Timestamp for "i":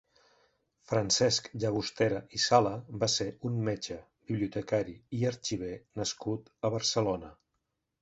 2.39-2.41, 5.21-5.23